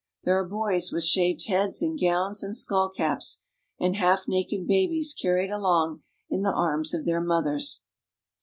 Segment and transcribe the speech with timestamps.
[0.23, 3.43] There are boys with shaved heads in gowns and skull caps,
[3.79, 7.83] and half naked babies carried along in the arms of their mothers.